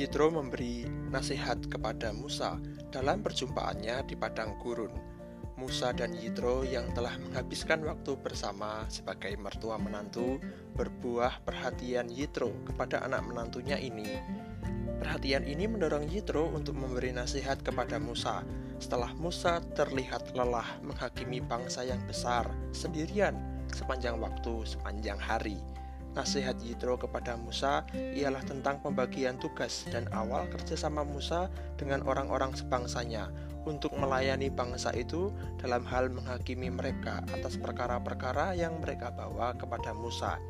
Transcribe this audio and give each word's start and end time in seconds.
Yitro 0.00 0.32
memberi 0.32 0.88
nasihat 1.12 1.60
kepada 1.68 2.08
Musa 2.16 2.56
dalam 2.88 3.20
perjumpaannya 3.20 4.00
di 4.08 4.16
padang 4.16 4.56
gurun. 4.56 4.88
Musa 5.60 5.92
dan 5.92 6.16
Yitro 6.16 6.64
yang 6.64 6.88
telah 6.96 7.20
menghabiskan 7.20 7.84
waktu 7.84 8.16
bersama 8.16 8.88
sebagai 8.88 9.36
mertua 9.36 9.76
menantu 9.76 10.40
berbuah 10.72 11.44
perhatian 11.44 12.08
Yitro 12.08 12.48
kepada 12.64 13.04
anak 13.04 13.28
menantunya 13.28 13.76
ini. 13.76 14.16
Perhatian 15.04 15.44
ini 15.44 15.68
mendorong 15.68 16.08
Yitro 16.08 16.48
untuk 16.48 16.80
memberi 16.80 17.12
nasihat 17.12 17.60
kepada 17.60 18.00
Musa 18.00 18.40
setelah 18.80 19.12
Musa 19.20 19.60
terlihat 19.76 20.32
lelah 20.32 20.80
menghakimi 20.80 21.44
bangsa 21.44 21.84
yang 21.84 22.00
besar 22.08 22.48
sendirian 22.72 23.36
sepanjang 23.68 24.16
waktu 24.16 24.64
sepanjang 24.64 25.20
hari. 25.20 25.60
Nasihat 26.10 26.58
Yitro 26.58 26.98
kepada 26.98 27.38
Musa 27.38 27.86
ialah 27.94 28.42
tentang 28.42 28.82
pembagian 28.82 29.38
tugas 29.38 29.86
dan 29.94 30.10
awal 30.10 30.50
kerjasama 30.50 31.06
Musa 31.06 31.46
dengan 31.78 32.02
orang-orang 32.02 32.50
sebangsanya 32.50 33.30
untuk 33.62 33.94
melayani 33.94 34.50
bangsa 34.50 34.90
itu 34.96 35.30
dalam 35.62 35.86
hal 35.86 36.10
menghakimi 36.10 36.66
mereka 36.66 37.22
atas 37.30 37.54
perkara-perkara 37.54 38.58
yang 38.58 38.82
mereka 38.82 39.14
bawa 39.14 39.54
kepada 39.54 39.94
Musa. 39.94 40.42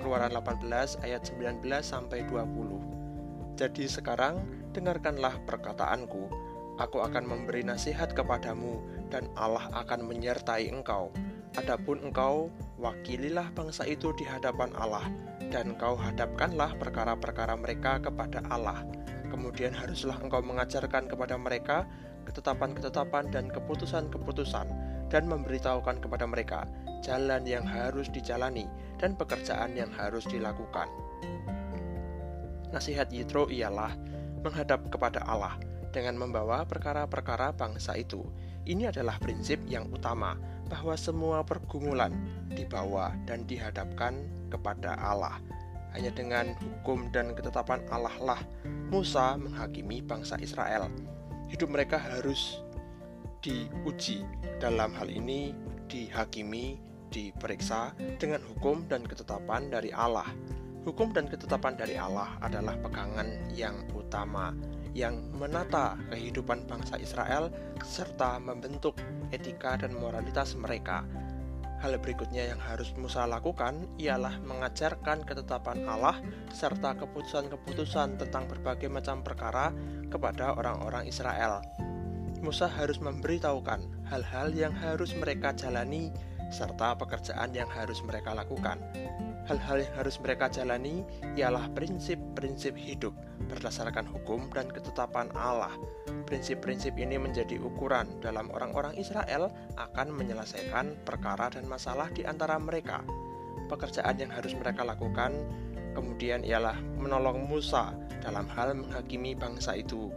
Keluaran 0.00 0.32
18 0.32 1.04
ayat 1.04 1.22
19 1.36 1.60
sampai 1.84 2.24
20. 2.24 3.60
Jadi 3.60 3.84
sekarang 3.90 4.40
dengarkanlah 4.72 5.36
perkataanku. 5.44 6.30
Aku 6.78 7.02
akan 7.02 7.26
memberi 7.26 7.66
nasihat 7.66 8.14
kepadamu 8.14 8.78
dan 9.10 9.26
Allah 9.34 9.66
akan 9.74 10.06
menyertai 10.06 10.70
engkau 10.70 11.10
Adapun 11.56 11.98
engkau, 12.04 12.52
wakililah 12.78 13.50
bangsa 13.52 13.84
itu 13.84 14.14
di 14.14 14.24
hadapan 14.24 14.70
Allah, 14.78 15.10
dan 15.50 15.74
engkau 15.74 15.98
hadapkanlah 15.98 16.78
perkara-perkara 16.78 17.58
mereka 17.58 17.98
kepada 17.98 18.40
Allah. 18.48 18.86
Kemudian 19.28 19.74
haruslah 19.76 20.16
engkau 20.22 20.40
mengajarkan 20.40 21.10
kepada 21.10 21.36
mereka 21.36 21.84
ketetapan-ketetapan 22.24 23.28
dan 23.34 23.50
keputusan-keputusan, 23.50 24.66
dan 25.08 25.24
memberitahukan 25.26 25.98
kepada 26.04 26.24
mereka 26.28 26.68
jalan 27.00 27.42
yang 27.48 27.64
harus 27.64 28.12
dijalani 28.12 28.68
dan 29.00 29.16
pekerjaan 29.16 29.74
yang 29.74 29.88
harus 29.96 30.28
dilakukan. 30.28 30.86
Nasihat 32.68 33.08
Yitro 33.08 33.48
ialah 33.48 33.96
menghadap 34.44 34.92
kepada 34.92 35.24
Allah 35.24 35.56
dengan 35.88 36.20
membawa 36.20 36.68
perkara-perkara 36.68 37.56
bangsa 37.56 37.96
itu. 37.96 38.20
Ini 38.68 38.92
adalah 38.92 39.16
prinsip 39.16 39.64
yang 39.64 39.88
utama 39.88 40.36
bahwa 40.68 40.94
semua 40.94 41.42
pergumulan 41.42 42.12
dibawa 42.52 43.16
dan 43.24 43.48
dihadapkan 43.48 44.14
kepada 44.52 44.94
Allah. 45.00 45.40
Hanya 45.96 46.12
dengan 46.12 46.52
hukum 46.60 47.08
dan 47.08 47.32
ketetapan 47.32 47.80
Allah 47.88 48.12
lah 48.20 48.40
Musa 48.92 49.40
menghakimi 49.40 50.04
bangsa 50.04 50.36
Israel. 50.36 50.92
Hidup 51.48 51.72
mereka 51.72 51.96
harus 51.96 52.60
diuji. 53.40 54.24
Dalam 54.60 54.92
hal 54.92 55.08
ini 55.08 55.56
dihakimi, 55.88 56.76
diperiksa 57.08 57.96
dengan 58.20 58.44
hukum 58.44 58.84
dan 58.86 59.06
ketetapan 59.08 59.72
dari 59.72 59.88
Allah. 59.94 60.28
Hukum 60.88 61.12
dan 61.12 61.28
ketetapan 61.28 61.76
dari 61.76 62.00
Allah 62.00 62.40
adalah 62.40 62.72
pegangan 62.80 63.52
yang 63.52 63.76
utama 63.92 64.56
yang 64.96 65.20
menata 65.36 66.00
kehidupan 66.08 66.64
bangsa 66.64 66.96
Israel 66.96 67.52
serta 67.84 68.40
membentuk 68.40 68.96
etika 69.28 69.76
dan 69.76 69.92
moralitas 70.00 70.56
mereka. 70.56 71.04
Hal 71.84 71.92
berikutnya 72.00 72.56
yang 72.56 72.60
harus 72.64 72.96
Musa 72.96 73.28
lakukan 73.28 73.84
ialah 74.00 74.40
mengajarkan 74.48 75.28
ketetapan 75.28 75.84
Allah 75.84 76.24
serta 76.56 76.96
keputusan-keputusan 76.96 78.16
tentang 78.24 78.48
berbagai 78.48 78.88
macam 78.88 79.20
perkara 79.20 79.76
kepada 80.08 80.56
orang-orang 80.56 81.04
Israel. 81.04 81.60
Musa 82.40 82.64
harus 82.64 82.96
memberitahukan 82.96 84.08
hal-hal 84.08 84.56
yang 84.56 84.72
harus 84.72 85.12
mereka 85.12 85.52
jalani 85.52 86.08
serta 86.48 86.96
pekerjaan 86.96 87.52
yang 87.52 87.68
harus 87.68 88.00
mereka 88.08 88.32
lakukan. 88.32 88.80
Hal-hal 89.48 89.80
yang 89.80 89.94
harus 89.96 90.20
mereka 90.20 90.52
jalani 90.52 91.00
ialah 91.32 91.72
prinsip-prinsip 91.72 92.76
hidup 92.76 93.16
berdasarkan 93.48 94.04
hukum 94.04 94.52
dan 94.52 94.68
ketetapan 94.68 95.32
Allah. 95.32 95.72
Prinsip-prinsip 96.28 96.92
ini 97.00 97.16
menjadi 97.16 97.56
ukuran 97.56 98.20
dalam 98.20 98.52
orang-orang 98.52 98.92
Israel 99.00 99.48
akan 99.80 100.12
menyelesaikan 100.12 101.00
perkara 101.00 101.48
dan 101.48 101.64
masalah 101.64 102.12
di 102.12 102.28
antara 102.28 102.60
mereka. 102.60 103.00
Pekerjaan 103.72 104.20
yang 104.20 104.28
harus 104.28 104.52
mereka 104.52 104.84
lakukan 104.84 105.32
kemudian 105.96 106.44
ialah 106.44 106.76
menolong 107.00 107.48
Musa 107.48 107.96
dalam 108.20 108.44
hal 108.52 108.76
menghakimi 108.76 109.32
bangsa 109.32 109.80
itu. 109.80 110.12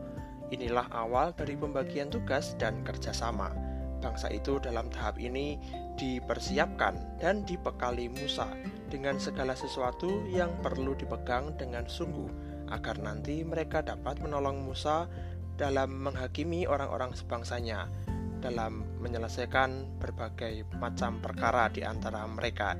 Inilah 0.51 0.91
awal 0.91 1.31
dari 1.31 1.55
pembagian 1.55 2.11
tugas 2.11 2.59
dan 2.59 2.83
kerjasama. 2.83 3.55
Bangsa 4.01 4.33
itu 4.33 4.57
dalam 4.57 4.89
tahap 4.89 5.21
ini 5.21 5.61
dipersiapkan 5.95 7.21
dan 7.21 7.45
dibekali 7.45 8.09
Musa 8.09 8.49
dengan 8.89 9.21
segala 9.21 9.53
sesuatu 9.53 10.25
yang 10.27 10.51
perlu 10.59 10.97
dipegang 10.97 11.55
dengan 11.55 11.85
sungguh, 11.85 12.27
agar 12.73 12.97
nanti 12.99 13.45
mereka 13.45 13.85
dapat 13.85 14.19
menolong 14.19 14.65
Musa 14.65 15.05
dalam 15.55 16.01
menghakimi 16.01 16.65
orang-orang 16.65 17.13
sebangsanya, 17.13 17.85
dalam 18.41 18.83
menyelesaikan 18.99 20.01
berbagai 20.01 20.65
macam 20.81 21.21
perkara 21.21 21.69
di 21.69 21.85
antara 21.85 22.25
mereka. 22.25 22.73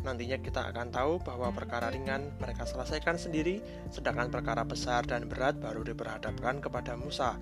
Nantinya 0.00 0.40
kita 0.40 0.72
akan 0.72 0.88
tahu 0.92 1.20
bahwa 1.20 1.52
perkara 1.52 1.92
ringan 1.92 2.32
mereka 2.40 2.64
selesaikan 2.64 3.20
sendiri, 3.20 3.60
sedangkan 3.92 4.32
perkara 4.32 4.64
besar 4.64 5.04
dan 5.04 5.28
berat 5.28 5.60
baru 5.60 5.84
diperhadapkan 5.84 6.60
kepada 6.60 6.96
Musa. 6.96 7.36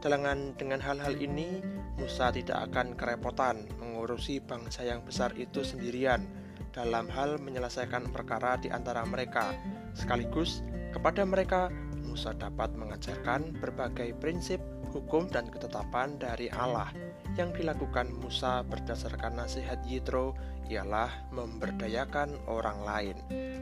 Dengan 0.00 0.56
dengan 0.56 0.80
hal-hal 0.80 1.12
ini, 1.20 1.60
Musa 1.98 2.30
tidak 2.30 2.70
akan 2.70 2.94
kerepotan 2.94 3.66
mengurusi 3.80 4.38
bangsa 4.38 4.86
yang 4.86 5.02
besar 5.02 5.34
itu 5.34 5.64
sendirian 5.64 6.22
dalam 6.70 7.10
hal 7.10 7.42
menyelesaikan 7.42 8.14
perkara 8.14 8.54
di 8.60 8.70
antara 8.70 9.02
mereka. 9.02 9.54
Sekaligus, 9.94 10.62
kepada 10.94 11.26
mereka 11.26 11.70
Musa 12.06 12.34
dapat 12.34 12.74
mengajarkan 12.74 13.58
berbagai 13.58 14.14
prinsip, 14.18 14.58
hukum, 14.90 15.30
dan 15.30 15.46
ketetapan 15.50 16.18
dari 16.18 16.50
Allah. 16.50 16.90
Yang 17.38 17.62
dilakukan 17.62 18.10
Musa 18.18 18.66
berdasarkan 18.66 19.38
nasihat 19.38 19.78
Yitro 19.86 20.34
ialah 20.70 21.10
memberdayakan 21.34 22.46
orang 22.46 22.78
lain. 22.86 23.16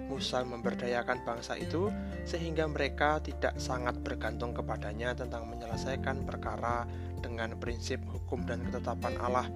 Musa 0.08 0.44
memberdayakan 0.44 1.24
bangsa 1.24 1.56
itu 1.56 1.88
sehingga 2.24 2.68
mereka 2.68 3.20
tidak 3.24 3.56
sangat 3.56 3.96
bergantung 4.00 4.52
kepadanya 4.52 5.16
tentang 5.16 5.48
menyelesaikan 5.48 6.24
perkara 6.24 6.84
dengan 7.20 7.56
prinsip 7.56 8.00
hukum 8.08 8.44
dan 8.44 8.64
ketetapan 8.68 9.16
Allah 9.20 9.48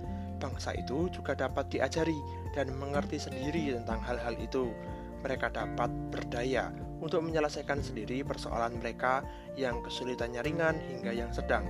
bangsa 0.43 0.75
itu 0.75 1.07
juga 1.15 1.39
dapat 1.39 1.71
diajari 1.71 2.19
dan 2.51 2.75
mengerti 2.75 3.23
sendiri 3.23 3.79
tentang 3.79 4.03
hal-hal 4.03 4.35
itu. 4.43 4.75
Mereka 5.23 5.55
dapat 5.55 5.87
berdaya 6.11 6.75
untuk 6.99 7.23
menyelesaikan 7.23 7.79
sendiri 7.79 8.27
persoalan 8.27 8.75
mereka 8.83 9.23
yang 9.55 9.79
kesulitannya 9.87 10.43
ringan 10.43 10.75
hingga 10.91 11.15
yang 11.15 11.31
sedang. 11.31 11.63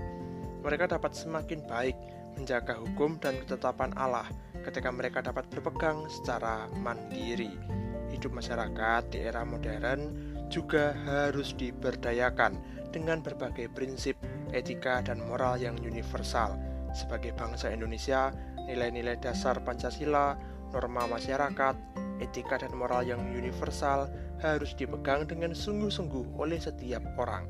Mereka 0.64 0.88
dapat 0.88 1.12
semakin 1.12 1.68
baik 1.68 1.96
menjaga 2.36 2.78
hukum 2.78 3.20
dan 3.20 3.38
ketetapan 3.44 3.92
Allah 3.96 4.26
ketika 4.62 4.88
mereka 4.88 5.20
dapat 5.20 5.48
berpegang 5.50 6.06
secara 6.08 6.70
mandiri. 6.80 7.50
Hidup 8.12 8.32
masyarakat 8.36 9.02
di 9.10 9.18
era 9.24 9.42
modern 9.42 10.12
juga 10.52 10.92
harus 11.08 11.56
diberdayakan 11.56 12.60
dengan 12.92 13.24
berbagai 13.24 13.72
prinsip 13.72 14.20
etika 14.52 15.00
dan 15.00 15.24
moral 15.24 15.56
yang 15.56 15.74
universal. 15.80 16.54
Sebagai 16.92 17.32
bangsa 17.32 17.72
Indonesia, 17.72 18.28
nilai-nilai 18.68 19.16
dasar 19.16 19.64
Pancasila, 19.64 20.36
norma 20.76 21.08
masyarakat, 21.08 21.74
etika 22.20 22.60
dan 22.60 22.76
moral 22.76 23.02
yang 23.02 23.20
universal 23.32 24.12
harus 24.44 24.76
dipegang 24.76 25.24
dengan 25.24 25.56
sungguh-sungguh 25.56 26.36
oleh 26.36 26.60
setiap 26.60 27.00
orang. 27.16 27.48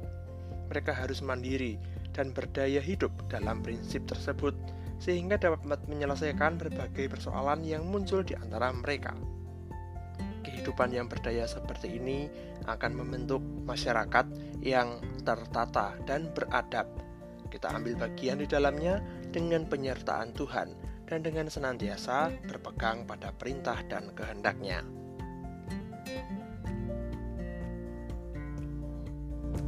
Mereka 0.70 0.94
harus 0.94 1.20
mandiri 1.20 1.76
dan 2.12 2.30
berdaya 2.30 2.78
hidup 2.78 3.10
dalam 3.28 3.64
prinsip 3.64 4.04
tersebut 4.04 4.52
sehingga 5.02 5.34
dapat 5.34 5.82
menyelesaikan 5.90 6.62
berbagai 6.62 7.10
persoalan 7.10 7.66
yang 7.66 7.82
muncul 7.88 8.22
di 8.22 8.38
antara 8.38 8.70
mereka. 8.70 9.16
Kehidupan 10.46 10.94
yang 10.94 11.10
berdaya 11.10 11.42
seperti 11.48 11.98
ini 11.98 12.30
akan 12.70 12.94
membentuk 12.94 13.42
masyarakat 13.66 14.30
yang 14.62 15.02
tertata 15.26 15.98
dan 16.06 16.30
beradab. 16.30 16.86
Kita 17.50 17.74
ambil 17.74 17.98
bagian 17.98 18.38
di 18.38 18.46
dalamnya 18.46 19.02
dengan 19.34 19.66
penyertaan 19.66 20.30
Tuhan 20.38 20.68
dan 21.10 21.20
dengan 21.20 21.50
senantiasa 21.50 22.30
berpegang 22.46 23.04
pada 23.04 23.34
perintah 23.34 23.82
dan 23.90 24.14
kehendaknya. 24.14 24.86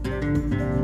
thank 0.05 0.53
you 0.53 0.84